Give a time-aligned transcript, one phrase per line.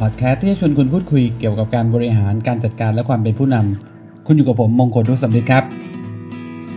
[0.00, 5.64] พอดแคสต์พอดแคสต์ที่จะชวนคุณพูดคุยเกี่ยวกับการบริหารการจัดการและความเป็นผู้นำคุณอยู่กับผมมงคลดุสำริดครับ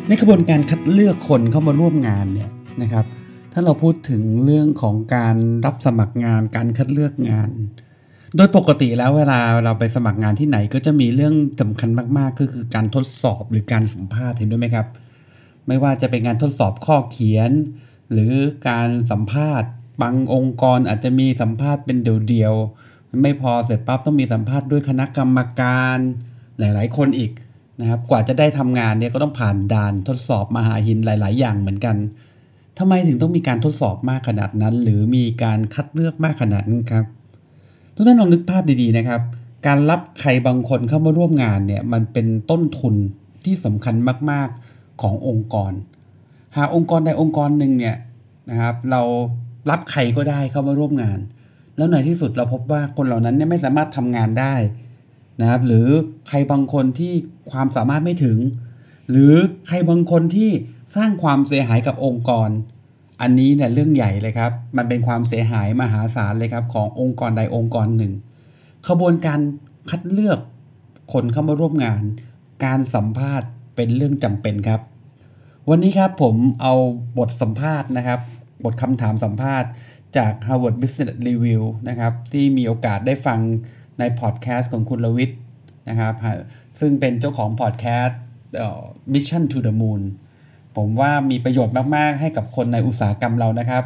[0.08, 2.50] ในกระบวนการคัดเลือกคนเข้ามาร่วมงานเนี่ย
[2.82, 3.06] นะครับ
[3.54, 5.36] ถ้าเราพูดถึงเรื่องของการ
[5.66, 7.50] รับสมัครงานการคัดเลือกงาน
[8.36, 14.88] โดยปกติแล้วเวลาเราไปสมัครงานที่ไหนก็จะมีเรื่องสำคัญมากๆ ก็คือการทดสอบหรือการสัมภาษณ์เห็นด้วยไหมครับ
[15.68, 17.52] ไม่ว่าจะเป็นการทดสอบข้อเขียน
[18.12, 18.34] หรือ
[18.70, 19.70] การสัมภาษณ์
[20.02, 22.91] บางองค์กรอาจจะมีสัมภาษณ์เป็นเดี่ยวๆ
[23.24, 25.98] ไม่พอเสร็จปั๊บต้องมีสัมภาษณ์ด้วยคณะกรรมการ
[26.60, 27.32] หลาย ๆ คนอีก
[27.82, 31.96] นะครับกว่าจะได้ทำงานเนี่ยก็ต้องผ่านด่านทดสอบมหาหินหลาย ๆ อย่างเหมือนกัน
[32.80, 37.06] ทำไมถึงต้องมีการทดสอบมากขนาดนั้น หรือมีการคัดเลือกมากขนาดนั้นครับ
[37.96, 39.22] ทุกท่านลองนึกภาพดี ๆ นะครับ
[39.68, 42.96] การรับใครบางคนเข้ามาร่วมงานเนี่ยมันเป็นต้นทุน
[43.46, 43.96] ที่สำคัญ
[44.32, 45.74] มาก ๆ ขององค์กร
[46.58, 47.98] หากองค์กรใดองค์กรหนึ่งเนี่ย
[48.50, 49.02] นะครับเรา
[49.70, 51.20] รับใครก็ได้เข้ามาร่วมงาน
[51.78, 54.56] แล้วในที่สุดเราพบว่าคนเหล่านั้นเนี่ยไม่สามารถทำงานได้
[55.42, 55.88] นะครับหรือ
[56.28, 57.14] ใครบางคนที่
[57.52, 58.38] ความสามารถไม่ถึง
[59.12, 59.34] หรือ
[59.68, 60.50] ใครบางคนที่
[60.96, 62.50] สร้างความเสียหายกับองค์กร
[63.22, 68.14] อันนี้เนี่ยเรื่องใหญ่เลยครับ มันเป็นความเสียหายมหาศาลเลยครับขององค์กรใดองค์กรหนึ่ง
[68.88, 69.40] ขบวนการ
[69.90, 70.40] คัดเลือก
[71.14, 72.04] คนเข้ามาร่วมงาน
[72.66, 74.82] การสัมภาษณ์เป็นเรื่องจำเป็นครับ
[75.70, 76.74] วันนี้ครับผมเอา
[77.20, 78.20] บทสัมภาษณ์นะครับ
[78.64, 79.70] บทคำถามสัมภาษณ์
[80.18, 83.40] จาก Harvard Business Review นะครับที่มีโอกาสได้ฟัง
[84.00, 85.32] ในพอดแคสต์ของคุณลวิท
[85.90, 86.14] นะครับ
[86.80, 88.20] ซึ่งเป็นเจ้าของพอดแคสต์
[89.14, 90.02] Mission to the Moon
[90.78, 93.84] ผมว่ามีประโยชน์มาก ๆ ให้กับคนในอุตสาหกรรมเรานะครับ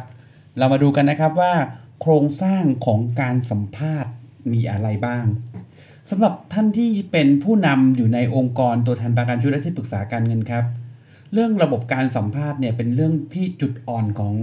[0.58, 1.54] เรามาดูกันนะครับว่า
[2.00, 4.12] โครงสร้างของการสัมภาษณ์
[4.52, 5.24] มีอะไรบ้าง
[6.10, 10.64] สำหรับท่านที่เป็นผู้นำอยู่ในองค์กรตัวแทนประกันชีวิตและที่ปรึกษาการเงินครับ
[11.32, 14.34] เรื่องระบบการสัมภาษณ์เนี่ยเป็นเรื่องที่จุดอ่อนของ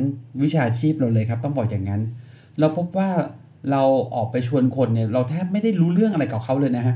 [0.43, 2.01] วิชาชีพเราเลยครับ ต้องบอกอย่างนั้น
[2.59, 3.09] เราพบว่า
[3.71, 3.83] เรา
[4.15, 6.95] ออกไปชวนคนเนี่ยเราแทบไม่ได้รู้เรื่องอะไรกับเขาเลยนะฮะ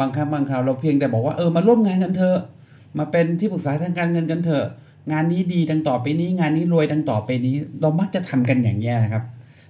[0.00, 2.38] บางครั้งบางคราวเราเพียงแต่บอกว่าเออมาร่วมงานกันเถอะ
[2.98, 4.66] มาเป็นที่ปรึกษาทางการเงินกันเถอะ
[5.12, 9.24] งานนี้ดีดังต่อไปนี้ งานนี้รวยดังต่อไปนี้ เรามักจะทำกันอย่างนี้ครับ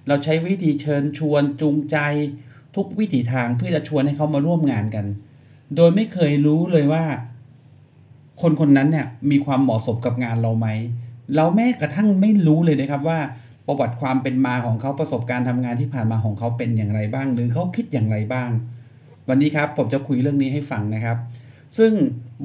[0.07, 1.97] เราใช้วิธีเชิญชวนจูงใจ
[2.75, 5.05] ทุกวิถีทางเพื่อจะชวนให้เขามาร่วมงานกัน
[5.75, 7.03] โดยไม่เคยรู้เลยว่า
[8.41, 10.67] คนคนนั้นเนี่ยมีความเหมาะสมกับงานเราไหม
[11.35, 13.19] เราแม้กระทั่งไม่รู้เลยนะครับว่า
[13.67, 18.49] ประวัติความเป็นมาของเขาประสบการณ์ทำงานที่ผ่านมาของเขาเป็นอย่างไรบ้าง หรือเขาคิดอย่างไรบ้าง
[19.29, 21.17] วันนี้ครับผมจะคุยเรื่องนี้ให้ฟังนะครับ
[21.77, 21.91] ซึ่ง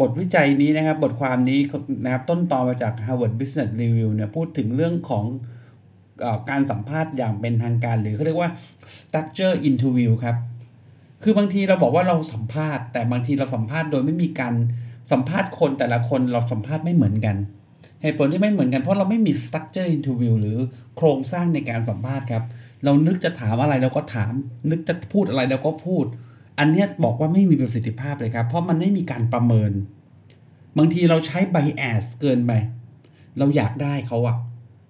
[0.00, 1.58] บทวิจัยนี้นะครับ บทความนี้
[2.04, 5.24] นะครับต้นตอมาจาก Harvard Business Review เนี่ยพูดถึงเรื่องของ
[6.24, 8.50] อการสัมภาษณ์อย่างเป็นทางการ หรือเขาเรียกว่า
[8.96, 10.36] structure interview ครับ
[11.22, 14.54] คือบางทีเราบอกว่าเราสัมภาษณ์ แต่บางทีเราสัมภาษณ์โดยไม่มีการ
[15.12, 17.36] สัมภาษณ์คนแต่ละคนเราสัมภาษณ์ไม่เหมือนกัน
[18.02, 20.58] เหตุผลที่ไม่เหมือนกันเพราะเราไม่มี structure interview หรือ
[20.96, 22.44] โครงสร้างในการสัมภาษณ์ครับ
[22.84, 24.32] เรานึกจะถามอะไรเราก็ถาม
[24.70, 26.04] นึกจะพูดอะไรเราก็พูด
[26.58, 29.72] อันนี้บอกว่าไม่มีประสิทธิภาพเลยครับ เพราะมันไม่มีการประเมิน
[30.78, 32.52] บางทีเราใช้ bias เกินไป
[33.38, 34.36] เราอยากได้เขาอะ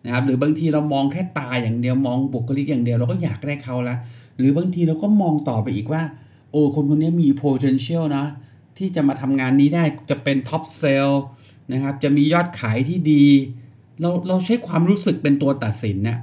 [0.05, 3.97] นะครับหรือบางทีเรามองแค่ตาอย่างเดียวมองบุคลิกอย่างเดียวเราก็อยากได้เขาละ
[4.39, 6.03] หรือบางทีเราก็มองต่อไปอีกว่า
[6.51, 8.25] โอ้คนคนนี้มี potential นะ
[8.79, 11.11] ที่จะมาทำงานนี้ได้จะเป็น top sell
[11.73, 13.27] นะครับจะมียอดขายที่ดี
[14.01, 16.19] เราเราใช้ความรู้สึกเป็นตัวตัดสินเนี่ย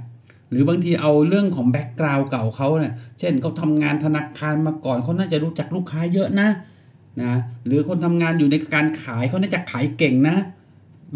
[0.50, 6.48] หรือบางทีเอาเรื่องของ background เก่าเขาเนี่ยเช่นเขาทำงานธนาคารมาก่อนเขาน่าจะรู้จักลูกค้าเยอะนะ
[7.22, 7.32] นะ
[7.66, 10.36] หรือคนทำงานอยู่ในการขายเขาน่าจะขายเก่งนะ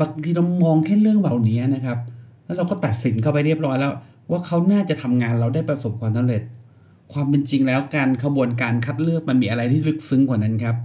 [0.01, 1.99] บางทีเรามองแค่เรื่องเหล่านี้นะครับ
[2.45, 3.93] แล้วเราก็ตัดสินเข้าไปเรียบร้อยแล้ว
[4.31, 6.43] ว่าเขาน่าจะทำงานเราได้ประสบความสำเร็จ
[7.13, 10.77] ความเป็นจริงแล้วการขบวนการคัดเลือกมันมีอะไรที่ลึกซึ้งกว่านั้นครับ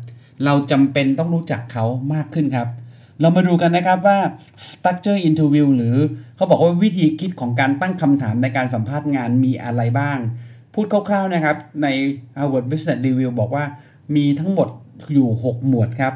[0.45, 2.67] เราจำเป็นต้องรู้จักเขามากขึ้นครับ
[3.21, 4.19] เรามาดูกันนะครับว่า
[4.67, 5.95] structure interview หรือ
[6.35, 10.19] เขาบอกว่าวิธีคิดของการตั้งคำถามในการสัมภาษณ์งานมีอะไรบ้าง
[10.73, 11.87] พูดคร่าวๆนะครับ ใน
[12.37, 13.65] Harvard Business Review บอกว่า
[14.15, 14.67] มีทั้งหมด
[15.13, 16.13] อยู่ 6 หมวดครับ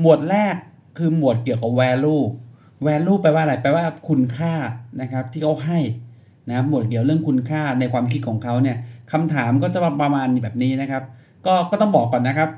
[0.00, 0.54] หมวดแรก
[0.98, 2.24] คือหมวดเกี่ยวกับ value
[2.86, 4.54] value แปลว่าอะไร แปลว่าคุณค่า
[5.00, 5.78] นะครับที่เขาให้
[6.48, 8.76] นะหมวดเกี่ยวเรื่องคุณค่าในความคิดของเขาเนี่ย
[9.12, 11.02] คำถามก็จะประมาณแบบนี้นะครับ
[11.46, 12.50] ก็ก็ต้องบอกก่อนนะครับ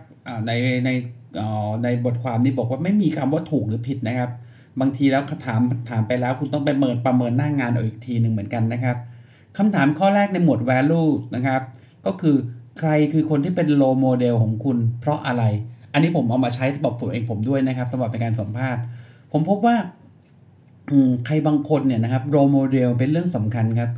[0.47, 0.51] ใน
[0.85, 0.91] ใน
[1.85, 4.31] ในบทความนี้บอกว่าไม่มีคำว่าถูกหรือผิดนะครับ
[4.81, 5.61] บางทีแล้วถาม
[5.91, 8.97] ถามไปแล้วคุณต้องไปเมินประเมินหน้างงานเอาอีกทีหนึ่งเหมือนกันนะครับ
[9.59, 11.61] คำถามข้อแรกในหมวด value นะครับ
[12.07, 12.37] ก็คือ
[12.79, 15.45] ใครคือคนที่เป็น role model ของคุณ เพราะอะไร
[15.93, 18.83] อันนี้ผมเอามาใช้สำหรับผมเองผมด้วยนะครับสำหรับในการสัมภาษณ์
[19.33, 19.77] ผมพบว่า
[21.27, 23.91] ใครบางคนเนี่ยนะครับ role model เป็นเรื่องสำคัญครับ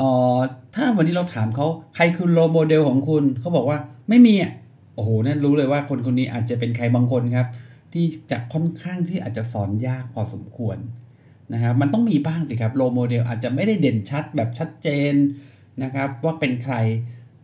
[0.00, 0.02] อ
[0.36, 0.38] อ
[0.74, 3.78] ถ้าวันนี้เราถามเขาใครคือ role model ของคุณเขาบอกว่า
[4.08, 4.52] ไม่มีอะ
[4.96, 7.46] โอ้โหนั่นรู้เลยว่าคนคนนี้อาจจะเป็นใครบางคนครับ
[7.92, 10.78] ที่จะค่อนข้างที่อาจจะสอนยากพอสมควร
[11.52, 15.14] นะครับมันต้องมีบ้างสิครับ role model อาจจะไม่ได้เด่นชัดแบบชัดเจน
[15.82, 16.76] นะครับว่าเป็นใคร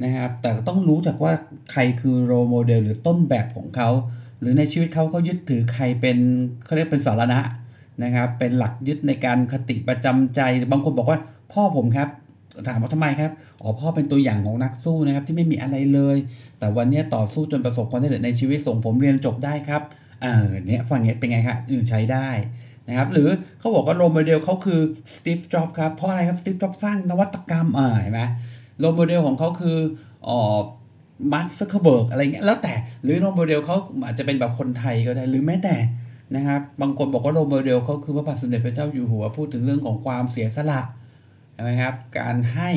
[0.05, 1.33] นะครับแต่ต้องรู้จักว่า
[1.73, 3.89] ใครคือ role model หรือต้นแบบของเขา
[4.41, 6.19] หรือในชีวิตเขาเขายึดถือใครเป็น
[6.65, 7.41] เขาเรียกเป็นสรณะ
[8.03, 10.41] นะครับเป็นหลักยึดในการคติประจำใจ
[10.73, 11.19] บางคนบอกว่า
[11.53, 12.09] พ่อผมครับ
[12.69, 13.31] ถามว่าทำไมครับ
[13.63, 16.17] อ๋อพ่อเป็นตัวอย่างของนักสู้นะครับที่ไม่มีอะไรเลย
[16.59, 19.83] แต่วันนี้ต่อสู้จนประสบความสำเร็จในชีวิตส่งผมเรียนจบได้ครับ
[20.23, 21.59] เออเนี่ยฟังเงี้ยเป็นไงครับ
[21.91, 22.29] ใช้ได้
[22.89, 23.29] นะครับหรือ
[23.59, 24.81] เขาบอกว่า role model เขาคือ
[25.15, 28.21] Steve Jobs ครับเพราะอะไรครับ Steve Jobs สร้างนวัตกรรมอ่าเห็นไหม
[28.81, 29.79] role model ของเขาคือ
[30.29, 30.39] อ๋อ
[31.33, 35.77] Mark Zuckerberg อะไรเงี้ยแล้วแต่หรือ role model เขาอาจจะเป็นแบบคนไทยก็ได้หรือแม้แต่
[36.37, 40.81] นะครับบางคนบอกว่า role model เขาคือพระบาทสมเด็จพระเจ้าอยู่หัวพูดถึงเรื่องของความเสียสละ
[41.63, 42.71] ใช่ไหมครับ การให้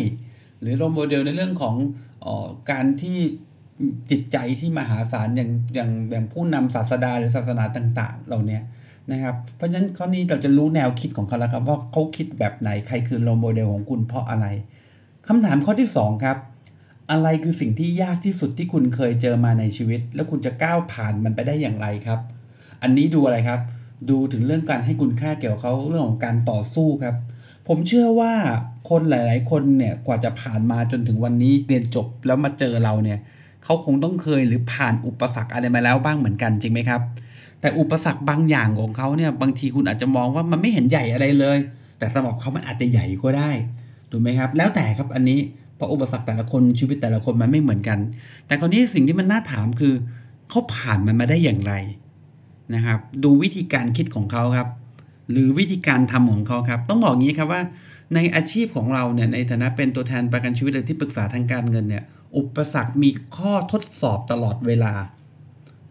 [0.61, 1.75] หรือ role model ในเรื่องของ
[2.25, 3.17] ออการที่
[4.11, 8.59] จิตใจที่มหาศาลอย่างอย่างอย่างผู้นำศาสดาหรือศาสนาต่าง ๆ เหล่านี้
[9.11, 14.45] นะครับเพราะฉะนั้นข้อนี้เราจะรู้แนวคิดของเขาแล้วครับว่าเขาคิดแบบไหนใครคือโรโมเดลของคุณเพราะอะไร
[15.27, 16.37] คำถามข้อที่ 2 ครับ
[17.11, 22.19] อะไรคือสิ่งที่ยากที่สุดที่คุณเคยเจอมาในชีวิต แล้วคุณจะก้าวผ่านมันไปได้อย่างไรครับ
[22.81, 23.59] อันนี้ดูอะไรครับ
[24.09, 27.15] ดูถึงเรื่องการให้คุณค่าเกี่ยวกับเขาเรื่องของการต่อสู้ครับ
[27.67, 28.33] ผมเชื่อว่า
[28.89, 33.19] คนหลาย ๆ คนเนี่ยกว่าจะผ่านมาจนถึงวันนี้เรียนจบแล้วมาเจอเราเนี่ย
[33.63, 37.01] เขาคงต้องเคยหรือผ่านอุปสรรคอะไรมาแล้วบ้างเหมือนกันจริงไหมครับ
[37.61, 41.57] แต่อุปสรรคบางอย่างของเขาเนี่ยบางทีคุณอาจจะมองว่ามันไม่เห็นใหญ่อะไรเลย
[41.97, 43.51] แต่สำหรับเขามันอาจจะใหญ่ก็ได้
[44.11, 45.39] ถูกไหมครับ แล้วแต่ครับอันนี้
[45.75, 47.99] เพราะอุปสรรคแต่ละคนชีวิตแต่ละคนมันไม่เหมือนกัน
[48.47, 49.93] แต่คราวนี้สิ่งที่มันน่าถามคือ
[50.49, 51.73] เขาผ่านมันมาได้อย่างไร
[52.75, 54.67] นะครับ ดูวิธีการคิดของเขาครับ
[55.31, 57.61] หรือวิธีการทำของเขาครับ ต้องบอกงี้ครับว่า
[58.15, 62.03] ในอาชีพของเราเนี่ยในฐานะเป็นตัวแทนประกันชีวิตหรือที่ปรึกษาทางการเงินเนี่ย
[62.37, 64.93] อุปสรรคมีข้อทดสอบตลอดเวลา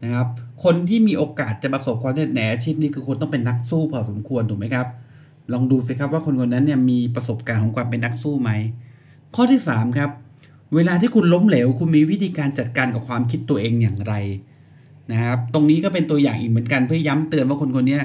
[0.04, 0.28] นะครับ
[0.64, 4.86] คนที่มีโอกาสจะประสบความสำเร็จในอาชีพนี้คือคนต้องเป็นนักสู้พอสมควรถูกไหมครับ
[5.52, 8.50] ลองดูสิครับว่าคนคนนั้นเนี่ยมีประสบการณ์ของความเป็นนักสู้ไหม
[9.34, 10.10] ข้อที่ 3 ครับ
[10.74, 14.14] เวลาที่คุณล้มเหลว คุณมีวิธีการจัดการกับความคิดตัวเองอย่างไร
[15.12, 17.98] นะครับ ตรงนี้ก็เป็นตัวอย่างอีกเหมือนกันเพื่อย้ำเตือนว่าคนคนนี้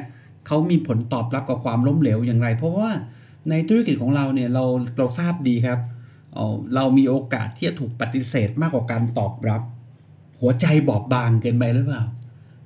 [0.50, 2.90] เขามีผลตอบรับกับความล้มเหลวอย่างไร เพราะว่า
[3.50, 4.64] ในธุรกิจของเราเนี่ยเรา
[4.98, 5.80] เราทราบดีครับ
[6.76, 9.62] เรามีโอกาสที่จะถูกปฏิเสธมากกว่าการตอบรับ
[10.40, 12.04] หัวใจบอบบางเกินไปหรือเปล่า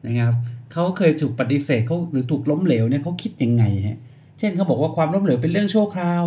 [0.05, 0.33] นะครับ
[0.71, 3.99] เขาเคยถูกปฏิเสธเขาหรือถูกล้มเหลวเนี่ยเขาคิดยังไงฮะ
[4.39, 6.23] เช่นเขาบอกว่าความล้มเหลวเป็นเรื่องชั่วคราว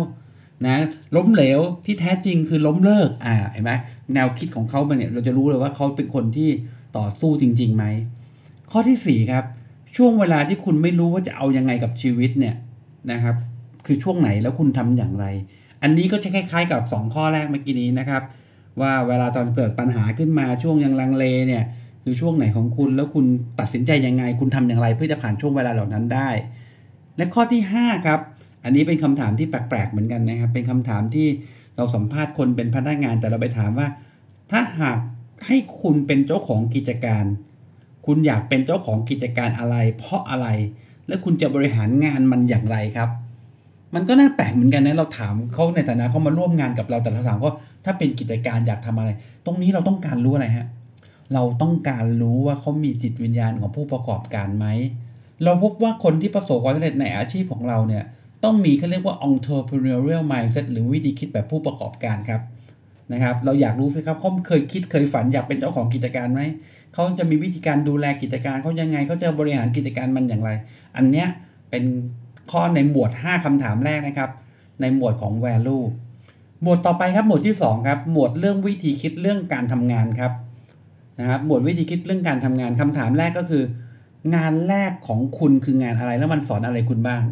[0.67, 0.77] นะ
[1.15, 3.71] ล้มเหลวที่แท้จริงคือล้มเลิกอ่าเห็นไหม
[4.13, 6.49] แนวคิดของเขาเนี่ยเราจะรู้เลยว่าเขาเป็นคนที่
[6.97, 7.85] ต่อสู้จริงๆไหม
[8.71, 9.43] ข้อที่4ครับ
[9.95, 12.55] ช่วงเวลาที่คุณไม่รู้ว่าจะเอายังไงกับชีวิตเนี่ย
[13.11, 13.35] นะครับ
[13.85, 15.25] คือช่วงไหนแล้วคุณทำอย่างไร
[15.83, 18.23] อันนี้ก็จะคล้ายๆกับ 2 ข้อแรกเมื่อกี้นี้นะครับ
[18.81, 21.63] ว่าเวลาตอนเกิดปัญหาขึ้นมาช่วงยังลังเลเนี่ย
[22.03, 23.25] คือช่วงไหนของคุณแล้วคุณ
[23.59, 26.29] ตัดสินใจยังไง คุณทำอย่างไร เพื่อจะผ่านช่วงเวลาเหล่านั้นได้
[27.17, 28.19] และข้อที่ 5 ครับ
[28.63, 31.27] อันนี้เป็นคำถามที่แปลกๆเหมือนกันนะครับ เป็นคำถามที่
[31.75, 33.87] เราสัมภาษณ์คนเป็นพนักงานแต่เราไปถามว่า
[34.51, 34.99] ถ้าหาก
[35.47, 37.25] ให้คุณเป็นเจ้าของกิจการ
[38.07, 40.47] คุณอยากเป็นเจ้าของกิจการอะไร เพราะอะไร
[41.07, 43.09] และคุณจะบริหารงานมันอย่างไรครับ
[43.95, 47.51] มันก็น่าแปลกเหมือนกันนะเราถามเขาในฐานะเขามาร่วมงานกับเราแต่เราถามเขา
[47.85, 49.09] ถ้าเป็นกิจการอยากทำอะไร
[49.45, 50.67] ตรงนี้เราต้องการรู้อะไรฮะ
[51.33, 54.65] เราต้องการรู้ว่าเขามีจิตวิญญาณของผู้ประกอบการไหม
[55.43, 58.03] เราพบว่าคนที่ประสบความสำเร็จในอาชีพของเราเนี่ย
[58.43, 62.41] ต้องมีเขาเรียกว่า entrepreneurial mindset หรือวิธีคิดแบบผู้ประกอบการครับ
[63.13, 66.41] นะครับ เราอยากรู้สิครับเขาเคยคิดเคยฝันอยากเป็นเจ้าของกิจการไหม
[66.93, 70.49] เขาจะมีวิธีการดูแลกิจการเขายังไงเขาจะบริหารกิจการมันอย่างไร
[70.97, 71.27] อันเนี้ย
[71.69, 71.83] เป็น
[72.51, 74.29] ข้อในหมวด 5คำถามแรกนะครับ
[74.81, 75.85] ในหมวดของ value
[76.63, 80.31] หมวดต่อไปครับหมวดที่ 2 ครับ หมวดเรื่องวิธีคิดเรื่องการทำงานครับ
[81.19, 83.63] นะครับหมวดวิธีคิดเรื่องการทำงานคำถามแรกก็คือ
[84.35, 87.23] งานแรกของคุณคืองานอะไรแล้วมันสอนอะไรคุณบ้าง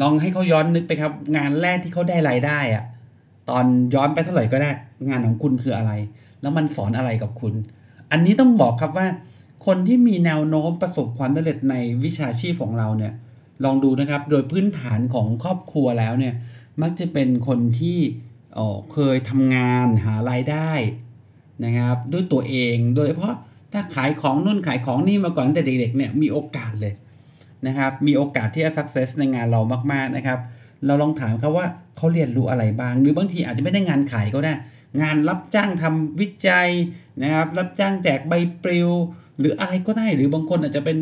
[0.00, 2.84] ลองให้เขาย้อนนึกไปครับ งานแรกที่เขาได้รายได้อะ
[3.50, 3.64] ตอน
[3.94, 4.70] ย้อนไปเท่าไหร่ก็ได้
[5.08, 5.92] งานของคุณคืออะไร
[6.40, 7.54] แล้วมันสอนอะไรกับคุณ
[8.10, 9.06] อันนี้ต้องบอกครับว่า
[9.66, 13.12] คนที่มีแนวโน้มประสบความสำเร็จในวิชาชีพของเราเนี่ย
[13.64, 16.34] ลองดูนะครับ โดยพื้นฐานของครอบครัวแล้วเนี่ย
[16.82, 17.98] มักจะเป็นคนที่
[18.92, 20.70] เคยทำงานหารายได้
[21.64, 23.34] นะครับ ด้วยตัวเองโดยเฉพาะ
[23.72, 26.94] ถ้าขายของนู่นขายของนี่มาก่อนแต่เด็กๆเนี่ยมีโอกาสเลย
[27.66, 29.60] นะครับ มีโอกาสที่จะ success ในงานเรา
[29.92, 30.38] มากๆนะครับ
[30.86, 34.54] เราลองถามเขาว่าเขาเรียนรู้อะไรบ้าง หรือบางทีอาจจะไม่ได้งานขายก็ได้
[35.02, 36.68] งานรับจ้างทำวิจัย
[37.22, 38.32] นะครับ รับจ้างแจกใบ
[38.62, 38.90] ปลิว
[39.38, 40.98] หรืออะไรก็ได้ หรือบางคนอาจจะเป็น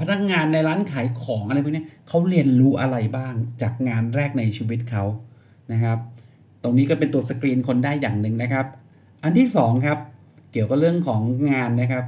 [0.00, 5.04] พนักงานในร้านขายของอะไรพวกนี้เขาเรียนรู้อะไรบ้างจากงานแรกในชีวิตเขา
[5.72, 5.98] นะครับ
[6.62, 8.66] ตรงนี้ก็เป็นตัวสกรีนคนได้อย่างหนึ่งนะครับ
[9.22, 9.98] อันที่2ครับ
[10.52, 12.04] เกี่ยวกับเรื่องของงานนะครับ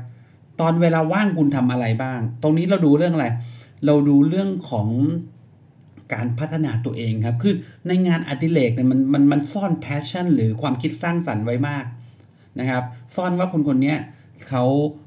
[0.61, 3.27] ตอนเวลาว่างคุณทำอะไรบ้าง ตรงนี้เราดูเรื่องอะไร
[3.87, 4.89] เราดูเรื่องของ
[6.15, 7.55] การพัฒนาตัวเองครับ คือ
[7.89, 11.85] ในงานอดิเรกเนี่ยมันมันมันซ่อน passion หรือความคิดสร้างสรรค์ไว้มาก
[12.61, 12.83] นะครับ
[13.15, 13.95] ซ่อนว่าคนคนนี้
[14.49, 14.65] เขา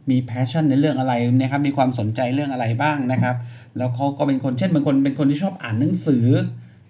[0.10, 3.36] มี passion ในเรื่องอะไรนะครับ มีความสนใจเรื่องอะไรบ้างนะครับ
[3.78, 6.28] แล้วเขาก็เป็นคนเช่นบางคนเป็นคนที่ชอบอ่านหนังสือ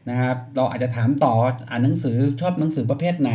[0.09, 1.33] นะครับ เราอาจจะถามต่อ
[1.71, 3.31] อ่านหนังสือชอบหนังสือประเภทไหน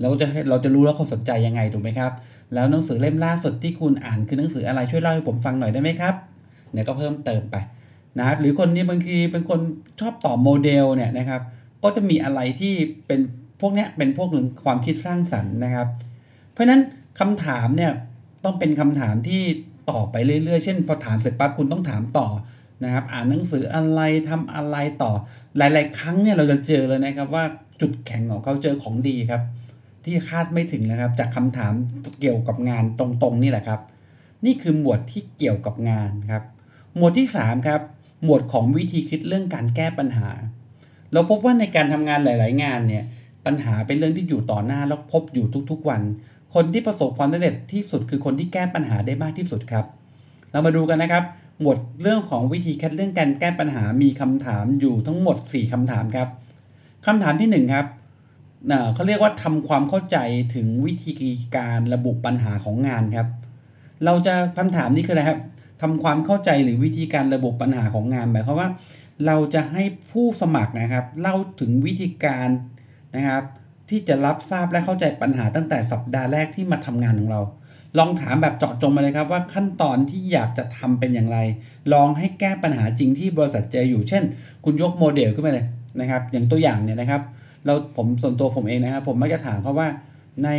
[0.00, 2.12] เราจะเราจะรู้แล้วเขาสนใจยังไงถูกไหมครับ
[2.54, 6.14] แล้วหนังสือเล่มล่าสุดที่คุณอ่านคือหนังสืออะไรช่วยเล่าให้ผมฟังหน่อยได้ไหมครับ
[6.72, 7.56] เนี่ยก็เพิ่มเติมไป
[8.18, 9.60] นะครับหรือคนนี้บางทีเป็นคน
[10.00, 11.42] ชอบต่อโมเดลเนี่ยนะครับ
[11.82, 12.74] ก็จะมีอะไรที่
[13.06, 13.20] เป็น
[13.60, 15.88] พวกนี้เป็นพวกหนึ่งความคิดสร้างสรรค์นะครับ
[16.52, 16.80] เพราะฉะนั้น
[17.20, 17.92] คำถามเนี่ย
[18.44, 19.42] ต้องเป็นคำถามที่
[19.90, 22.28] ต่อไปเรื่อยๆ เช่นพอถามเสร็จปั๊บคุณต้องถามต่อ
[22.84, 25.12] นะครับ อ่านหนังสืออะไรทำอะไรต่อ
[25.56, 27.44] หลายๆ ครั้งเนี่ยเราจะเจอเลยนะครับว่า
[27.80, 29.42] จุดแข็งของเขาเจอของดีครับ
[30.04, 31.72] ที่คาดไม่ถึงนะครับ จากคำถาม
[32.20, 33.80] เกี่ยวกับงานตรงๆนี่แหละครับ
[34.44, 36.42] นี่คือหมวดที่เกี่ยวกับงานครับ
[36.96, 37.80] หมวดที่3ครับ
[38.24, 40.28] หมวดของวิธีคิดเรื่องการแก้ปัญหา
[41.12, 43.04] เราพบว่าในการทำงานหลาย ๆ งานเนี่ย
[43.46, 46.02] ปัญหาเป็นเรื่องที่อยู่ต่อหน้าแล้วพบอยู่ทุก ๆ วัน
[46.54, 49.84] คนที่ประสบความสำเร็จที่สุดคือคนที่แก้ปัญหาได้มากที่สุดครับ
[50.50, 51.24] เรามาดูกันนะครับ
[51.60, 56.28] หมวดเรื่องของวิธีคิดเรื่องการแก้ปัญหามีคำถามอยู่ทั้งหมด 4คำถามครับ
[57.06, 57.86] คำถามที่ 1 ครับ
[58.94, 60.16] เขาเรียกว่าทำความเข้าใจ
[60.54, 61.12] ถึงวิธี
[61.56, 63.28] การระบุปัญหาของงานครับ
[64.04, 65.40] เราจะคำถามนี้คืออะไรครับ
[65.82, 68.68] ทำความเข้าใจหรือวิธีการระบบปัญหาของงานหมายความว่า
[69.26, 72.48] เราจะให้ผู้สมัครนะครับเล่าถึงวิธีการ
[73.16, 73.42] นะครับ
[73.90, 77.40] ที่จะรับทราบและเข้าใจปัญหาตั้งแต่สัปดาห์แรกที่มาทำงานของเรา
[77.98, 81.38] ลองถามแบบเจาะจงมาเลยครับว่าขั้นตอนที่อยากจะทำเป็นอย่างไร
[81.92, 84.22] ลองให้แก้ปัญหาจริงที่บริษัทเจออยู่ เช่น
[84.64, 85.66] คุณยกโมเดลขึ้นมาเลย
[86.00, 87.22] นะครับ อย่างตัวอย่างเนี่ยนะครับ
[87.64, 89.88] เราผมส่วนตัวผมเองนะครับ ผมมักจะถามเขาว่า
[90.44, 90.50] ใน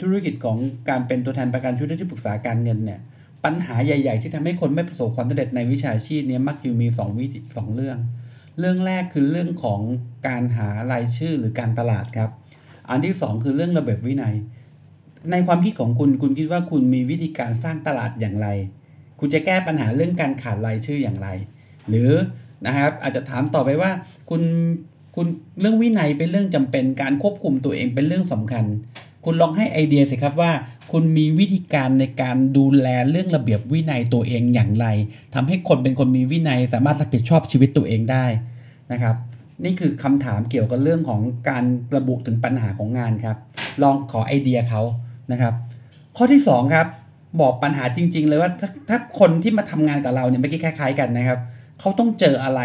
[0.00, 3.00] ธุรกิจของการเป็นตัวแทนประกันชุดที่ปรึกษาการเงินเนี่ย
[3.44, 7.98] ปัญหาใหญ่ ๆ ที่ทำให้คนไม่ประสบความสำเร็จในวิชาชีพนี้มักอยู่มี2วิธีสเรื่อง
[8.58, 9.80] เรื่องแรกคือเรื่องของ
[10.28, 12.30] การหารายชื่อหรือการตลาดครับ
[12.90, 14.34] อันที่ 2 คือเรื่องระเบียบวินัย
[15.30, 18.48] ในความคิดของคุณคุณคิดว่าคุณมีวิธีการสร้างตลาดอย่างไร
[19.18, 21.28] คุณจะแก้ปัญหาเรื่องการขาดรายชื่ออย่างไร
[21.88, 22.10] หรือ
[22.66, 23.90] นะครับอาจจะถามต่อไปว่า
[24.30, 24.42] คุณ
[25.16, 25.26] คุณ
[25.60, 28.64] เรื่องวินัยเป็นเรื่องจำเป็นการควบคุมตัวเองเป็นเรื่องสำคัญ
[29.24, 30.52] คุณลองให้ไอเดียสิครับว่า
[30.92, 34.86] คุณมีวิธีการในการดูแลเรื่องระเบียบวินัยตัวเองอย่างไร
[35.34, 38.24] ทำให้คนเป็นคนมีวินัย สามารถรับผิดชอบชีวิตตัวเองได้
[38.92, 39.16] นะครับ
[39.64, 41.64] นี่คือคำถามเกี่ยวกับเรื่องของการ
[41.96, 43.36] ระบุถึงปัญหาของงานครับ
[43.82, 44.82] ลองขอไอเดียเขา
[45.32, 45.54] นะครับ
[46.16, 46.86] ข้อที่ 2 ครับ
[47.40, 51.38] บอกปัญหาจริง ๆ เลยว่าถ้าถ้าคนที่มาทำงานกับเราเนี่ยเมื่อกี้คล้ายๆกันนะครับ
[51.80, 52.60] เขาต้องเจออะไร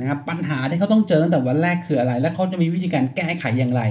[0.00, 3.82] นะครับ ปัญหาที่เขาต้องเจอตั้งแต่วันแรกคืออะไร และเขาจะมีวิธีการแก้ไขอย่างไร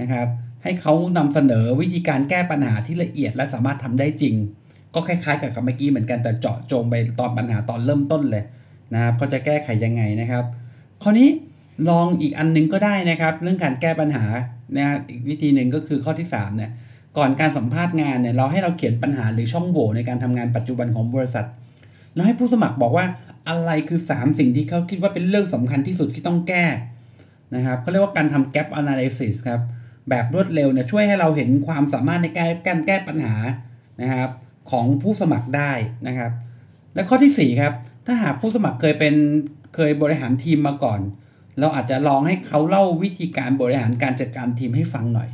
[0.00, 0.26] นะครับ
[0.62, 4.34] ให้เขานำเสนอวิธีการแก้ปัญหาที่ละเอียดและสามารถทำได้จริง
[4.94, 8.44] ก็คล้ายๆ กับเมื่อกี้เหมือนกันแต่เจาะจงไปตอนปัญหาตอนเริ่มต้นเลย
[8.94, 10.44] นะครับเขาจะแก้ไขยังไงนะครับ
[11.02, 11.28] คราวนี้
[11.88, 14.24] ลองอีกอันนึงก็ได้นะครับ เรื่องการแก้ปัญหา
[14.76, 16.70] นะอีกวิธีหนึ่งก็คือข้อที่3เนี่ย
[17.18, 21.46] ก่อนการสัมภาษณ์งานเนี่ยเราให้เราเขียนปัญหาหรือช่องโหว่ในการทำงานปัจจุบันของบริษัท
[22.14, 23.06] เราให้ผู้สมัครบอกว่า
[23.48, 26.66] อะไรคือ 3 สิ่งที่เขาคิดว่าเป็นเรื่องสำคัญที่สุดที่ต้องแก้
[27.54, 29.60] นะครับเขาเรียกว่าการทำ gap analysis ครับ
[30.10, 33.34] แบบรวดเร็วเนี่ยช่วยให้เราเห็นความสามารถในการการแก้ปัญหา
[34.02, 34.30] นะครับ
[34.70, 35.72] ของผู้สมัครได้
[36.06, 36.32] นะครับ
[36.94, 37.72] และข้อที่ 4 ครับ
[38.06, 39.14] ถ้าหากผู้สมัครเคยเป็น
[39.74, 41.00] เคยบริหารทีมมาก่อน
[41.58, 45.28] เราอาจจะลองให้เขาเล่าวิธีการบริหารการจัดการทีมให้ฟังหน่อย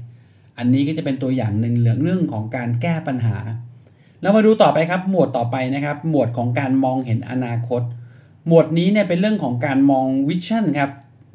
[0.59, 3.37] อันนี้ก็จะเป็นตัวอย่างหนึ่งเรื่องเรื่องของการแก้ปัญหา
[4.23, 7.83] เรามาดูต่อไปครับ หมวดต่อไปนะครับ หมวดของการมองเห็นอนาคต
[8.47, 10.91] หมวดนี้เนี่ยเป็นเรื่องของการมองวิชั่นครับ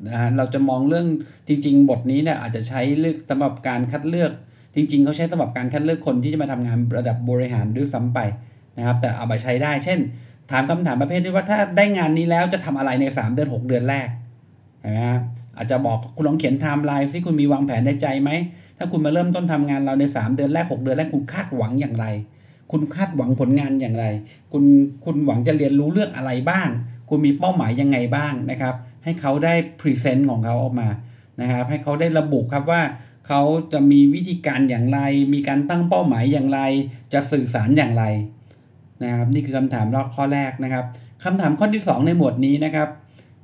[0.07, 1.07] นะฮะเราจะมองเรื่อง
[1.47, 4.31] จริง ๆ บทนี้เนี่ยอาจจะใช้เลือกสำหรับการคัดเลือก
[4.75, 8.19] จริง ๆเขาใช้สำหรับการคัดเลือกคนที่จะมาทำงานระดับบริหารด้วยซ้ำไป
[8.77, 9.99] นะครับ แต่เอามาใช้ได้ เช่น
[10.51, 14.07] ถามคำถามประเภทที่ว่าถ้าได้งานนี้แล้วจะทำอะไรใน 3 เดือน 6 เดือนแรก
[14.85, 15.19] นะฮะ
[15.57, 18.29] อาจจะบอกคุณลองเขียนไทม์ไลน์ที่คุณมีวางแผนในใจไหม
[18.77, 22.05] ถ้าคุณมาเริ่มต้นทำงานเราใน 3 เดือนแรก 6 เดือนแรกคุณคาดหวังอย่างไร
[22.71, 24.05] คุณคาดหวังผลงานอย่างไร
[24.51, 24.63] คุณ
[25.05, 26.67] คุณหวังจะเรียนรู้เรื่องอะไรบ้าง
[27.09, 30.87] คุณมีเป้าหมายยังไงบ้างนะครับ ให้เขาได้present ของเขาออกมา
[31.41, 32.81] นะครับให้เขาได้ระบุครับว่า
[33.27, 33.41] เขา
[33.73, 34.99] จะมีวิธีการอย่างไร
[35.33, 36.59] มีการตั้งเป้าหมายอย่างไร
[37.13, 38.03] จะสื่อสารอย่างไร
[39.03, 40.85] นะครับนี่คือคำถามรอบข้อแรกนะครับ
[41.23, 42.89] คำถามข้อที่ 2 ในหมวดนี้นะครับ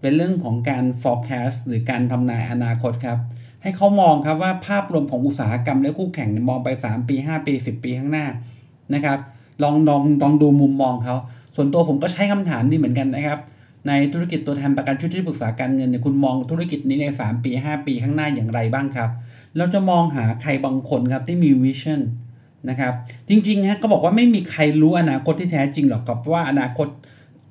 [0.02, 3.18] เป็นเรื่องของการ forecast หรือการทำนายอนาคตครับ
[3.62, 8.26] ให้เขามองครับว่าภาพรวมของอุตสาหกรรมและคู่แข่งมองไป 3 ปี 5 ปี 10 ปีข้างหน้า
[8.94, 9.20] นะครับ
[9.64, 11.16] ลองลองลองดูมุมมองเขา
[11.56, 13.40] ส่วนตัวผมก็ใช้คำถามนี้เหมือนกันนะครับ
[13.88, 19.10] ในธุรกิจตัวแทนประกันชุดที่ปรึกษาการเงินเนี่ยคุณมองธุรกิจนี้ใน 3 ปี 5 ปีข้างหน้าอย่างไรบ้างครับ
[19.58, 22.02] เราจะมองหาใครบางคนครับที่มีวิชั่น
[22.70, 22.94] นะครับ
[23.30, 26.88] จริงๆฮะก็บอกว่าไม่มีใครรู้อนาคตที่แท้จริงหรอกครับว่าอนาคต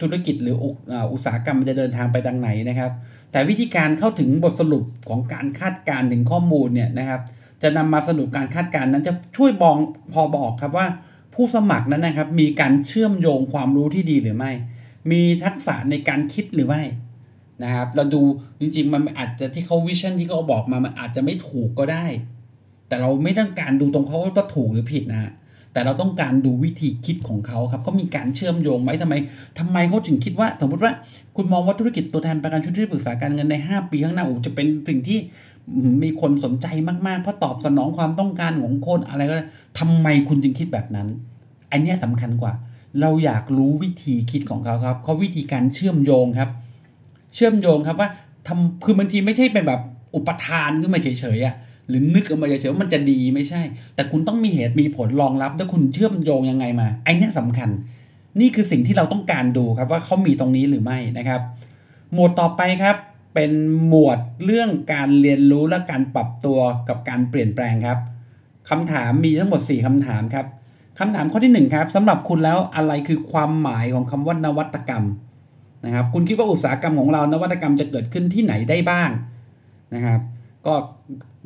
[0.01, 0.57] ธุรกิจหรือ
[1.13, 2.91] อุตสาหกรรมมันจะเดินทางไปดังไหนนะครับ
[3.33, 7.21] แต่วิธีการเข้าถึงบทสรุปของการคาดการณ์ถึงข้อมูลเนี่ยนะครับ
[7.63, 9.77] จะนำมาสรุปการคาดการณ์นั้นจะช่วยบอง
[10.13, 10.87] พอบอกครับว่า
[11.35, 14.53] ผู้สมัครนั้นนะครับ มีการเชื่อมโยงความรู้ที่ดีหรือไม่
[15.11, 16.83] มีทักษะในการคิดหรือไม่
[17.65, 18.23] นะครับ เราดู
[18.61, 22.07] จริงๆมันอาจจะที่เขาวิชั่นที่เขาบอกมามันอาจจะไม่ถูกก็ได้
[22.89, 25.33] แต่เราไม่ต้องการดูตรงเขาว่าถูกหรือผิดนะ
[25.73, 29.15] แต่เราต้องการดูวิธีคิดของเขาครับเขามีการเชื่อมโยงไหมทำไม
[29.59, 30.93] ทำไมเขาถึงคิดว่า สมมติว่า
[31.37, 35.19] คุณมองว่าธุรกิจตัวแทนประกันชุดที่ปรึกษาการเงินใน 5 ปีข้างหน้าโอ้จะเป็นสิ่งที่
[36.03, 36.67] มีคนสนใจ
[37.07, 39.37] มากๆ เพราะตอบสนองความต้องการของคนอะไรก็
[39.79, 41.09] ทำไมคุณจึงคิดแบบนั้น
[41.71, 42.53] อันนี้สำคัญกว่า
[43.01, 46.51] เราอยากรู้วิธีคิดของเขาครับเขาวิธีการเชื่อมโยงครับ
[47.35, 48.09] เชื่อมโยงครับว่า
[48.47, 49.81] ทำคือบางทีไม่ใช่เป็นแบบ
[50.15, 51.55] อุปทานขึ้นมาเฉยๆอะ
[51.89, 53.63] หรือนึกออกมาเฉยๆว่ามันจะดีไม่ใช่
[53.95, 57.71] แต่คุณต้องมีเหตุมีผลรองรับแล้วคุณเชื่อมโยงยังไงมาไอ้นี่สำคัญ
[58.41, 61.41] นี่คือสิ่งที่เราต้องการดูครับว่าเขามีตรงนี้หรือไม่นะครับ
[62.15, 62.97] หมวดต่อไปครับ
[63.35, 63.53] เป็น
[63.89, 67.99] หมวดเรื่องการเรียนรู้และการปรับตัวกับการเปลี่ยนแปลงครับ
[68.71, 70.47] คำถามมีทั้งหมด 4คำถามครับ
[70.99, 75.05] คำถามข้อที่ 1 ครับสำหรับคุณแล้วอะไรคือความหมายของคำว่านวัตกรรม
[75.85, 79.11] นะครับ คุณคิดว่าอุตสาหกรรมของเรานวัตกรรมจะเกิดขึ้นที่ไหนได้บ้าง
[79.95, 80.21] นะครับ
[80.67, 80.75] ก็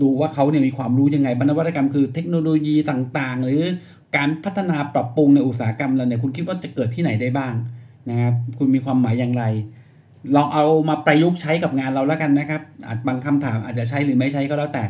[0.01, 3.63] ดูว่าเขาเนี่ยมีความรู้ยังไงบรรณวัตกรรมคือเทคโนโลยีต่างๆ หรือ
[4.17, 7.55] การพัฒนาปรับปรุงในอุตสาหกรรมเราเนี่ยคุณคิดว่าจะเกิดที่ไหนได้บ้าง
[8.11, 9.45] นะครับ คุณมีความหมายอย่างไร
[10.35, 14.85] ลองเอามาประยุกต์ใช้กับงานเราแล้วกันนะครับอาจบางคำถามอาจจะใช้หรือไม่ใช้ก็แล้วแต่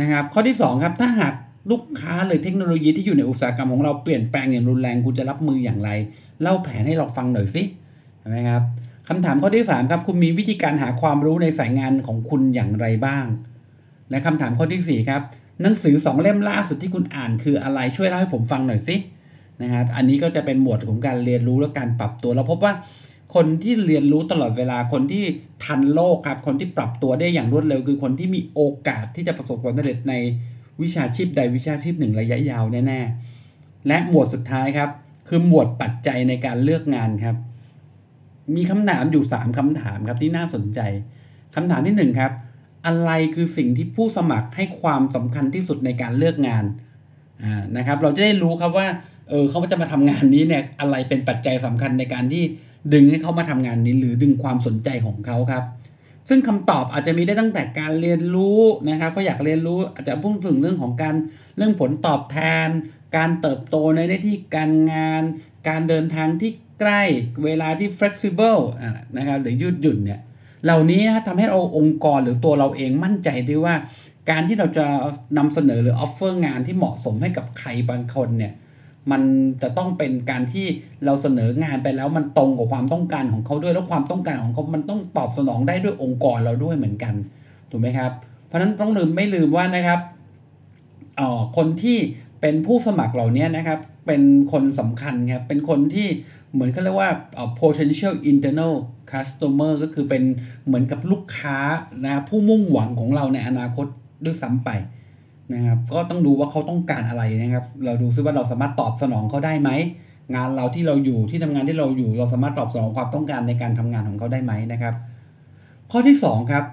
[0.00, 1.34] นะครับ ข้อที่ 2 ครับถ้าหาก
[1.70, 5.90] ลูกค้าหรือเทคโนโลยีที่อยู่ในอุตสาหกรรมของเราเปลี่ยนแปลงอย่างรุนแรงคุณจะรับมืออย่างไร
[6.42, 7.62] เล่าแผนให้เราฟังหน่อยสิ
[8.20, 8.62] ใช่ไหมครับ
[9.08, 13.24] คำถามข้อที่ 3 ครับ คุณมีวิธีการหาความรู้ในสายงานของคุณอย่างไรบ้าง
[14.10, 15.22] และคำถามข้อที่ 4 ครับ
[15.62, 18.96] หนังสือ 2 เล่มล่าสุดที่คุณอ่านคืออะไรช่วยเล่าให้ผมฟังหน่อยสิ
[19.62, 22.72] นะครับอันนี้ก็จะเป็นหมวดของการเรียนรู้และการปรับตัวเราพบว่า
[23.34, 25.22] คนที่เรียนรู้ตลอดเวลาคนที่
[25.64, 30.14] ทันโลกครับ คนที่ปรับตัวได้อย่างรวดเร็ว คือคนที่มีโอกาสที่จะประสบความสำเร็จใน
[30.82, 34.90] วิชาชีพใดวิชาชีพหนึ่งระยะยาวแน่ๆ และหมวดสุดท้ายครับ
[35.28, 37.36] คือหมวดปัจจัยในการเลือกงานครับ
[38.56, 40.80] มีคำถามอยู่ 3คำถามครับที่น่าสนใจ
[41.54, 42.32] คำถามที่ 1 ครับ
[42.86, 46.64] อะไรคือสิ่งที่ผู้สมัครให้ความสำคัญที่สุดในการเลือกงาน
[47.76, 48.86] นะครับ เราจะได้รู้ครับว่า
[49.28, 52.42] เออเขาจะมาทำงานนี้เนี่ยอะไรเป็นปัจจัยสำคัญในการที่
[52.94, 55.64] ดึงให้เขามาทำงานนี้ หรือดึงความสนใจของเขาครับ
[56.28, 61.14] ซึ่งคำตอบอาจจะมีได้ตั้งแต่การเรียนรู้นะครับก็อยากเรียนรู้อาจจะพูดถึงเรื่องของการ
[61.56, 62.68] เรื่องผลตอบแทน
[63.16, 65.22] การเติบโตในหน้าที่การงาน
[65.68, 66.50] การเดินทางที่
[66.80, 67.02] ใกล้
[67.44, 68.60] เวลาที่ flexible
[69.16, 70.20] นะครับหรือยืดหยุ่นเนี่ย
[70.64, 73.74] เหล่านี้นะทำให้เราองค์กรหรือตัวเราเองมั่นใจได้ว่า
[74.30, 74.86] การที่เราจะ
[75.38, 78.52] นำเสนอหรือ offer งานที่เหมาะสมให้กับใครบางคนเนี่ย
[79.10, 79.22] มัน
[79.62, 80.66] จะต้องเป็นการที่
[81.04, 87.14] เราเสนองานไปแล้วมันตรงกับความต้องการของเขาด้วยแล้วความต้องการของเขามันต้องตอบสนองได้ด้วยองค์กรเราด้วยเหมือนกัน
[87.70, 88.12] ถูกไหมครับ
[88.46, 90.00] เพราะฉะนั้นต้องลืมไม่ลืมว่านะครับ
[91.20, 91.98] อ๋อคนที่
[92.40, 96.08] เป็นผู้สมัครเหล่านี้นะครับเป็นคนสำคัญครับเป็นคนที่
[96.52, 97.10] เหมือนเขาเรียกว่า
[97.60, 98.72] potential internal
[99.12, 100.22] customer ก็คือเป็น
[100.66, 101.58] เหมือนกับลูกค้า
[102.04, 103.86] นะผู้มุ่งหวังของเราในอนาคต
[104.24, 104.70] ด้วยซ้ำไป
[105.54, 109.70] นะครับก็ต้องดูว่าเขาต้องการอะไรนะครับ เราดูซิว่าเราสามารถตอบสนองเขาได้ไหม
[110.34, 114.94] งานเราที่เราอยู่ที่ทำงานที่เราอยู่เราสามารถตอบสนองความต้องการในการทำงานของเขาได้ไหมนะครับ
[115.90, 116.64] ข้อที่ 2 ครับ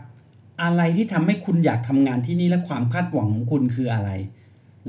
[0.63, 4.09] อะไรที่ทำให้คุณอยากทำงานที่นี่และความคาดหวังของคุณคืออะไร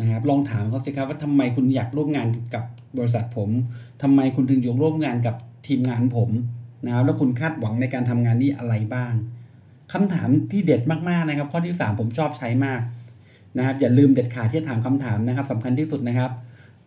[0.00, 2.64] นะครับ ลองถามเขาสิครับว่าทำไมคุณอยากร่วมงานกับ
[2.98, 3.50] บริษัทผม
[4.02, 5.34] ทำไมคุณถึงอยากร่วมงานกับ
[5.66, 6.30] ทีมงานผม
[6.84, 9.12] นะครับแล้วคุณคาดหวังในการทำงานนี้อะไรบ้าง
[9.92, 12.80] คำถามที่เด็ดมากๆนะครับ ข้อที่ 3 ผมชอบใช้มาก
[13.56, 16.30] นะครับอย่าลืมเด็ดขาดที่จะถามคำถามนะครับสำคัญที่สุดนะครับ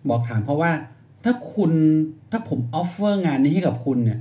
[0.09, 0.71] บอกถามเพราะว่า
[1.23, 1.71] ถ้าคุณ
[2.31, 4.19] ถ้าผมออฟเฟอร์งานนี้ให้กับคุณเนี่ย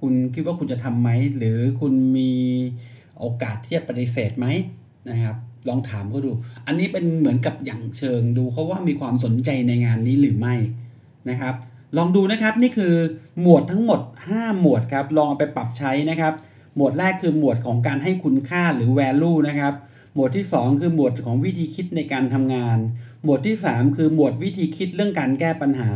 [0.00, 2.32] คุณคิดว่าคุณจะทำไหม หรือคุณมี
[3.18, 4.46] โอกาสที่จะปฏิเสธไหม
[5.10, 5.36] นะครับ
[5.68, 6.30] ลองถามเขาดู
[6.66, 10.54] อันนี้เป็นเหมือนกับอย่างเชิงดูเขาว่ามีความสนใจในงานนี้หรือไม่
[11.30, 11.54] นะครับ
[11.96, 12.94] ลองดูนะครับนี่คือ
[13.40, 14.00] หมวดทั้งหมด
[14.30, 16.32] 5 หมวดครับ ลองเอาไปปรับใช้นะครับ
[16.76, 19.74] หมวดแรกคือหมวดของการให้คุณค่าหรือ value นะครับ
[20.14, 22.78] หมวดที่ 2 คือหมวดของวิธีคิดในการทำงาน
[23.24, 25.92] หมวดที่ 3 คือหมวดวิธีคิดเรื่องการแก้ปัญหา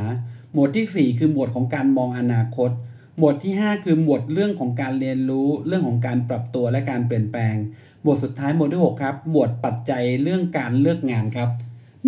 [0.53, 2.71] หมวดที่ 4 คือหมวดของการมองอนาคต
[3.19, 7.55] หมวดที่ 5 คือหมวดเรื่องของการเรียนรู้ เรื่องของการปรับตัวและการเปลี่ยนแปลง
[8.03, 11.51] หมวดสุดท้ายหมวดที่ 6 ครับ หมวดปัจจัยเรื่องการเลือกงานครับ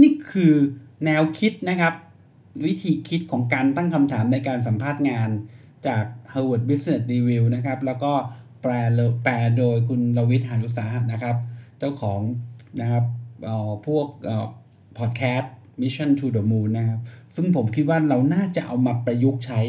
[0.01, 0.55] นี่คือ
[1.05, 1.95] แนวคิดนะครับ
[2.67, 5.31] วิธีคิดของการตั้งคำถามในการสัมภาษณ์งาน
[5.87, 8.13] จาก Harvard Business Review นะครับ แล้วก็
[8.63, 8.73] แปล
[9.23, 11.37] แปลโดยคุณลวิทย์หานุสาหะนะครับ
[11.79, 12.21] เจ้าของ
[12.81, 13.05] นะครับ
[13.87, 14.07] พวก
[14.99, 17.01] พอดแคสต์ Mission to the Moon นะครับ
[17.37, 19.61] ซึ่งผมคิดว่าเราน่าจะเอามาประยุกต์ใช้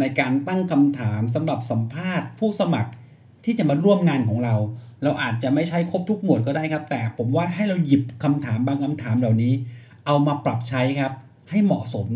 [0.00, 2.90] ในการตั้งคำถามสำหรับสัมภาษณ์ผู้สมัคร
[3.44, 4.54] ที่จะมาร่วมงานของเรา
[5.02, 9.52] เราอาจจะไม่ใช้ครบทุกหมวดก็ได้ครับ แต่ผมว่าให้เราหยิบคำถามบางคำถามเหล่านี้
[10.06, 11.12] เอามาปรับใช้ครับ
[11.50, 12.08] ให้เหมาะสม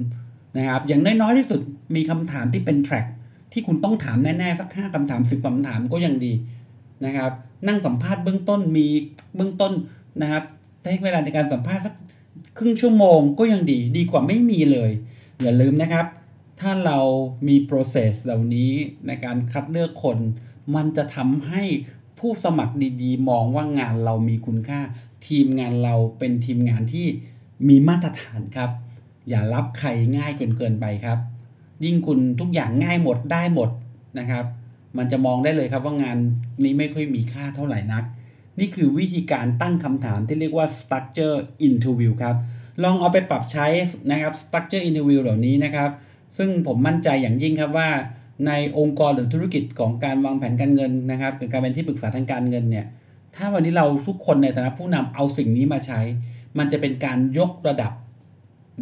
[0.57, 1.61] นะครับ อย่างน้อยๆที่สุด
[1.95, 3.07] มีคำถามที่เป็นแทร็ก
[3.53, 6.33] ที่คุณต้องถามแน่ๆสักห้าคำถามสิบคำถามก็ยังดี
[7.05, 7.33] นะครับ
[7.67, 8.87] นั่งสัมภาษณ์เบื้องต้นมี
[9.37, 9.73] เบื้องต้น
[10.23, 10.45] นะครับ
[10.83, 11.95] ใช้เวลาในการสัมภาษณ์สัก
[12.59, 14.91] ครึ่งชั่วโมงก็ยังดีดีกว่าไม่มีเลย
[15.43, 16.07] อย่าลืมนะครับ
[16.61, 16.99] ถ้าเรา
[17.49, 18.73] มี process เหล่านี้
[19.07, 20.19] ในการคัดเลือกคน
[20.75, 21.63] มันจะทำให้
[22.19, 24.81] ผู้สมัครดีๆ มองว่างานเรามีคุณค่า
[25.27, 27.07] ทีมงานเราเป็นทีมงานที่
[27.69, 28.71] มีมาตรฐานครับ
[29.29, 31.19] อย่ารับใครง่ายเกินเกินไปครับ
[31.85, 33.71] ยิ่งคุณทุกอย่างง่ายหมดได้หมด
[34.19, 34.45] นะครับ
[34.99, 36.19] มันจะมองได้เลยครับว่างาน
[36.65, 38.05] นี้ไม่ค่อยมีค่าเท่าไหร่นัก
[38.59, 41.37] นี่คือวิธีการตั้งคำถามที่เรียกว่า structure
[41.69, 42.37] interview ครับ
[42.83, 43.67] ลองเอาไปปรับใช้
[44.11, 45.91] นะครับ structure interview เหล่านี้นะครับ
[46.39, 47.89] ซึ่งผมมั่นใจอย่างยิ่งครับว่า
[48.47, 52.87] ในองค์กรหรือธุรกิจของการวางแผนการเงินนะครับกับการเป็นที่ปรึกษาทางการเงินเนี่ย
[53.37, 56.01] ถ้าวันนี้เราทุกคนในฐานะผู้นำเอาสิ่งนี้มาใช้
[56.59, 57.93] มันจะเป็นการยกระดับ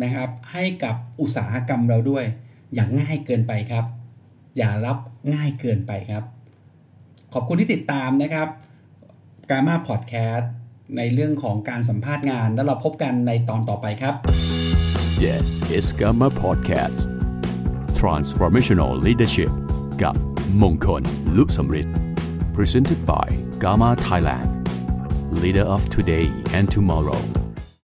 [0.02, 2.24] นะครับให้กับอุตสาหกรรมเราด้วย
[2.74, 3.84] อย่างง่ายเกินไปครับ
[4.56, 4.98] อย่ารับ
[5.34, 6.24] ง่ายเกินไปครับ
[7.32, 8.48] ขอบคุณที่ติดตามนะครับ
[9.50, 10.50] กามาพอดแคสต์
[10.96, 14.14] ในเรื่องของการสัมภาษณ์งาน แล้วเราพบกันในตอนต่อไปครับ
[15.24, 16.98] Yes is Gamma Podcast
[18.00, 19.52] Transformational Leadership
[20.02, 20.14] กับ
[20.62, 21.02] มงคล
[21.36, 21.96] ลุสมฤทธิ์
[22.56, 23.26] Presented by
[23.62, 24.48] Gamma Thailand
[25.42, 27.22] Leader of Today and Tomorrow